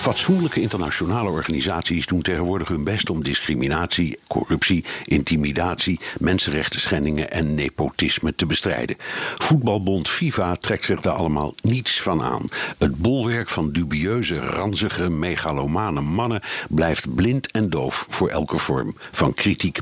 Fatsoenlijke 0.00 0.60
internationale 0.60 1.30
organisaties 1.30 2.06
doen 2.06 2.22
tegenwoordig 2.22 2.68
hun 2.68 2.84
best 2.84 3.10
om 3.10 3.22
discriminatie, 3.22 4.18
corruptie, 4.26 4.84
intimidatie, 5.04 6.00
mensenrechten 6.18 6.80
schendingen 6.80 7.30
en 7.30 7.54
nepotisme 7.54 8.34
te 8.34 8.46
bestrijden. 8.46 8.96
Voetbalbond 9.36 10.08
FIFA 10.08 10.56
trekt 10.56 10.84
zich 10.84 11.00
daar 11.00 11.14
allemaal 11.14 11.54
niets 11.62 12.02
van 12.02 12.22
aan. 12.22 12.44
Het 12.78 12.96
bolwerk 12.96 13.48
van 13.48 13.72
dubieuze, 13.72 14.38
ranzige, 14.38 15.08
megalomane 15.08 16.00
mannen 16.00 16.40
blijft 16.68 17.14
blind 17.14 17.50
en 17.50 17.68
doof 17.68 18.06
voor 18.08 18.28
elke 18.28 18.58
vorm 18.58 18.94
van 19.12 19.34
kritiek. 19.34 19.80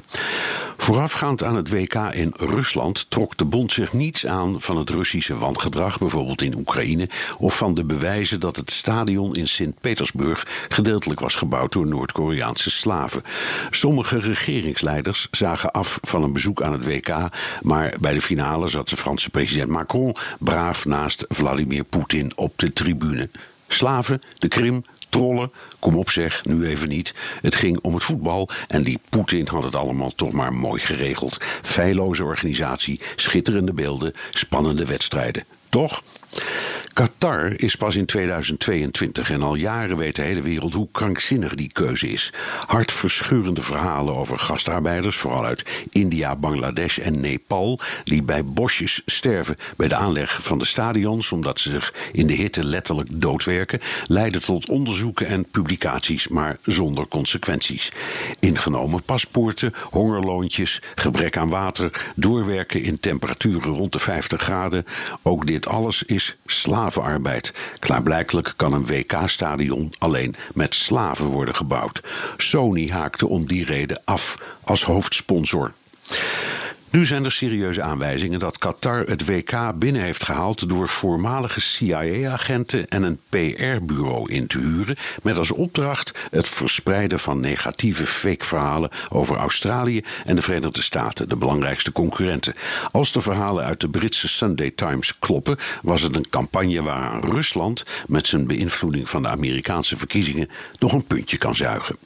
Voorafgaand 0.88 1.44
aan 1.44 1.56
het 1.56 1.70
WK 1.70 1.94
in 1.94 2.32
Rusland 2.36 3.06
trok 3.08 3.36
de 3.36 3.44
bond 3.44 3.72
zich 3.72 3.92
niets 3.92 4.26
aan 4.26 4.60
van 4.60 4.76
het 4.76 4.90
Russische 4.90 5.38
wangedrag, 5.38 5.98
bijvoorbeeld 5.98 6.42
in 6.42 6.56
Oekraïne, 6.56 7.08
of 7.38 7.56
van 7.56 7.74
de 7.74 7.84
bewijzen 7.84 8.40
dat 8.40 8.56
het 8.56 8.70
stadion 8.70 9.34
in 9.34 9.48
Sint-Petersburg 9.48 10.46
gedeeltelijk 10.68 11.20
was 11.20 11.36
gebouwd 11.36 11.72
door 11.72 11.86
Noord-Koreaanse 11.86 12.70
slaven. 12.70 13.22
Sommige 13.70 14.18
regeringsleiders 14.18 15.28
zagen 15.30 15.70
af 15.70 15.98
van 16.02 16.22
een 16.22 16.32
bezoek 16.32 16.62
aan 16.62 16.72
het 16.72 16.84
WK, 16.84 17.14
maar 17.62 17.94
bij 18.00 18.12
de 18.12 18.22
finale 18.22 18.68
zat 18.68 18.88
de 18.88 18.96
Franse 18.96 19.30
president 19.30 19.70
Macron 19.70 20.16
braaf 20.38 20.84
naast 20.84 21.24
Vladimir 21.28 21.84
Poetin 21.84 22.32
op 22.36 22.52
de 22.56 22.72
tribune. 22.72 23.28
Slaven, 23.68 24.20
de 24.34 24.48
Krim, 24.48 24.84
trollen. 25.08 25.52
Kom 25.78 25.96
op 25.96 26.10
zeg, 26.10 26.44
nu 26.44 26.66
even 26.66 26.88
niet. 26.88 27.14
Het 27.42 27.54
ging 27.54 27.78
om 27.82 27.94
het 27.94 28.02
voetbal 28.02 28.48
en 28.66 28.82
die 28.82 29.00
Poetin 29.08 29.48
had 29.50 29.64
het 29.64 29.74
allemaal 29.74 30.10
toch 30.10 30.32
maar 30.32 30.52
mooi 30.52 30.80
geregeld. 30.80 31.36
Feilloze 31.62 32.24
organisatie, 32.24 33.00
schitterende 33.16 33.72
beelden, 33.72 34.12
spannende 34.32 34.84
wedstrijden. 34.84 35.44
Toch? 35.68 36.02
Qatar 36.98 37.52
is 37.56 37.76
pas 37.76 37.96
in 37.96 38.06
2022 38.06 39.30
en 39.30 39.42
al 39.42 39.54
jaren 39.54 39.96
weet 39.96 40.16
de 40.16 40.22
hele 40.22 40.42
wereld 40.42 40.74
hoe 40.74 40.88
krankzinnig 40.92 41.54
die 41.54 41.72
keuze 41.72 42.08
is. 42.08 42.32
Hartverscheurende 42.66 43.60
verhalen 43.60 44.16
over 44.16 44.38
gastarbeiders, 44.38 45.16
vooral 45.16 45.44
uit 45.44 45.64
India, 45.90 46.36
Bangladesh 46.36 46.98
en 46.98 47.20
Nepal, 47.20 47.80
die 48.04 48.22
bij 48.22 48.44
bosjes 48.44 49.02
sterven 49.06 49.56
bij 49.76 49.88
de 49.88 49.94
aanleg 49.94 50.38
van 50.42 50.58
de 50.58 50.64
stadions 50.64 51.32
omdat 51.32 51.60
ze 51.60 51.70
zich 51.70 51.94
in 52.12 52.26
de 52.26 52.34
hitte 52.34 52.64
letterlijk 52.64 53.08
doodwerken, 53.12 53.80
leiden 54.06 54.42
tot 54.42 54.68
onderzoeken 54.68 55.26
en 55.26 55.44
publicaties, 55.44 56.28
maar 56.28 56.58
zonder 56.62 57.08
consequenties. 57.08 57.92
Ingenomen 58.40 59.02
paspoorten, 59.02 59.72
hongerloontjes, 59.90 60.82
gebrek 60.94 61.36
aan 61.36 61.48
water, 61.48 62.12
doorwerken 62.14 62.82
in 62.82 63.00
temperaturen 63.00 63.72
rond 63.72 63.92
de 63.92 63.98
50 63.98 64.42
graden. 64.42 64.84
Ook 65.22 65.46
dit 65.46 65.66
alles 65.66 66.02
is 66.02 66.36
slavenarbeid. 66.90 67.52
Klaarblijkelijk 67.78 68.52
kan 68.56 68.72
een 68.72 68.86
WK-stadion 68.86 69.92
alleen 69.98 70.34
met 70.54 70.74
slaven 70.74 71.26
worden 71.26 71.54
gebouwd. 71.54 72.02
Sony 72.36 72.88
haakte 72.88 73.26
om 73.26 73.46
die 73.46 73.64
reden 73.64 74.00
af 74.04 74.38
als 74.64 74.84
hoofdsponsor. 74.84 75.72
Nu 76.90 77.06
zijn 77.06 77.24
er 77.24 77.32
serieuze 77.32 77.82
aanwijzingen 77.82 78.38
dat 78.38 78.58
Qatar 78.58 79.04
het 79.06 79.26
WK 79.26 79.72
binnen 79.74 80.02
heeft 80.02 80.24
gehaald 80.24 80.68
door 80.68 80.88
voormalige 80.88 81.60
CIA-agenten 81.60 82.88
en 82.88 83.02
een 83.02 83.20
PR-bureau 83.28 84.32
in 84.32 84.46
te 84.46 84.58
huren, 84.58 84.96
met 85.22 85.38
als 85.38 85.50
opdracht 85.50 86.28
het 86.30 86.48
verspreiden 86.48 87.18
van 87.18 87.40
negatieve 87.40 88.06
fake-verhalen 88.06 88.90
over 89.08 89.36
Australië 89.36 90.02
en 90.24 90.36
de 90.36 90.42
Verenigde 90.42 90.82
Staten, 90.82 91.28
de 91.28 91.36
belangrijkste 91.36 91.92
concurrenten. 91.92 92.54
Als 92.90 93.12
de 93.12 93.20
verhalen 93.20 93.64
uit 93.64 93.80
de 93.80 93.88
Britse 93.88 94.28
Sunday 94.28 94.70
Times 94.70 95.18
kloppen, 95.18 95.58
was 95.82 96.02
het 96.02 96.16
een 96.16 96.28
campagne 96.30 96.82
waaraan 96.82 97.20
Rusland 97.20 97.84
met 98.06 98.26
zijn 98.26 98.46
beïnvloeding 98.46 99.10
van 99.10 99.22
de 99.22 99.28
Amerikaanse 99.28 99.96
verkiezingen 99.96 100.48
nog 100.78 100.92
een 100.92 101.06
puntje 101.06 101.36
kan 101.36 101.54
zuigen. 101.54 101.96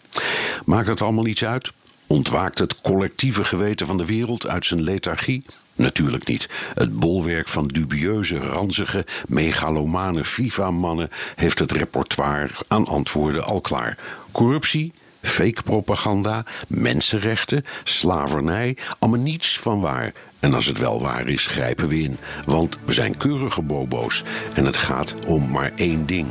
Maakt 0.65 0.89
het 0.89 1.03
allemaal 1.03 1.27
iets 1.27 1.45
uit? 1.45 1.73
Ontwaakt 2.07 2.59
het 2.59 2.81
collectieve 2.81 3.45
geweten 3.45 3.87
van 3.87 3.97
de 3.97 4.07
wereld 4.07 4.49
uit 4.49 4.67
zijn 4.67 4.83
lethargie? 4.83 5.45
Natuurlijk 5.75 6.27
niet. 6.27 6.49
Het 6.75 6.99
bolwerk 6.99 7.49
van 7.49 7.67
dubieuze, 7.67 8.37
ranzige, 8.37 9.07
megalomane 9.29 10.25
FIFA-mannen 10.25 11.09
heeft 11.37 11.59
het 11.59 11.73
repertoire 11.73 12.51
aan 12.69 12.87
antwoorden 12.87 13.45
al 13.45 13.61
klaar. 13.61 13.99
Corruptie, 14.33 14.93
fake 15.23 15.63
propaganda, 15.63 16.45
mensenrechten, 16.69 17.65
slavernij, 17.85 18.77
allemaal 18.99 19.21
niets 19.21 19.59
van 19.59 19.81
waar. 19.81 20.13
En 20.41 20.55
als 20.55 20.67
het 20.67 20.79
wel 20.79 21.01
waar 21.01 21.29
is, 21.29 21.47
grijpen 21.47 21.89
we 21.89 21.99
in. 21.99 22.19
Want 22.45 22.79
we 22.85 22.93
zijn 22.93 23.17
keurige 23.17 23.63
bobo's 23.63 24.23
en 24.55 24.65
het 24.65 24.77
gaat 24.77 25.15
om 25.27 25.51
maar 25.51 25.73
één 25.77 26.07
ding: 26.07 26.27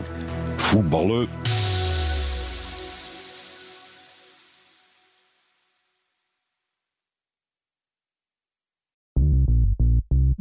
voetballen. 0.55 1.27